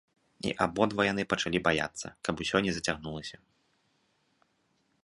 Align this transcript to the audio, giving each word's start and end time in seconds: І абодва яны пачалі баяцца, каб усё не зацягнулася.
І 0.51 0.53
абодва 0.65 1.05
яны 1.07 1.25
пачалі 1.33 1.59
баяцца, 1.67 2.07
каб 2.29 2.35
усё 2.47 2.57
не 2.69 2.75
зацягнулася. 2.79 3.43